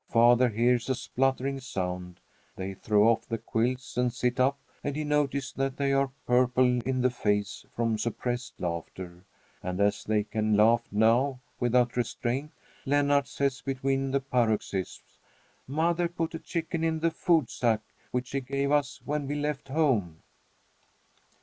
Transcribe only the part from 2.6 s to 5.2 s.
throw off the quilts and sit up, and he